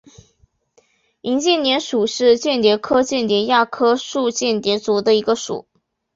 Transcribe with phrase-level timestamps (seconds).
[1.21, 5.67] 莹蚬蝶属是蚬蝶科蚬蝶亚科树蚬蝶族里的一个属。